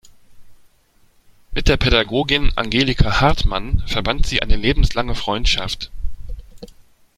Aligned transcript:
Mit 1.51 1.67
der 1.67 1.77
Pädagogin 1.77 2.51
Angelika 2.55 3.21
Hartmann 3.21 3.83
verband 3.85 4.25
sie 4.25 4.41
eine 4.41 4.55
lebenslange 4.55 5.13
Freundschaft. 5.13 5.91